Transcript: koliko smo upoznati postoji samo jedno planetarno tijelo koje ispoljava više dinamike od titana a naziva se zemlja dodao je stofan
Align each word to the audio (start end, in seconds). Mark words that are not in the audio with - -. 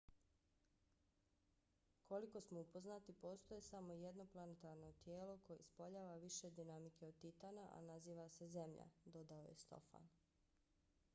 koliko 2.07 2.41
smo 2.41 2.59
upoznati 2.59 3.13
postoji 3.13 3.61
samo 3.61 3.93
jedno 3.93 4.25
planetarno 4.27 4.91
tijelo 4.91 5.37
koje 5.43 5.57
ispoljava 5.59 6.15
više 6.15 6.49
dinamike 6.49 7.07
od 7.07 7.17
titana 7.17 7.69
a 7.73 7.81
naziva 7.81 8.29
se 8.29 8.47
zemlja 8.47 8.89
dodao 9.05 9.43
je 9.45 9.55
stofan 9.55 10.09